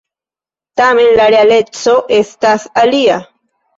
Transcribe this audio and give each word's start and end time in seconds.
Tamen 0.81 1.11
la 1.19 1.27
realeco 1.35 1.93
estas 2.21 2.67
alia. 2.85 3.19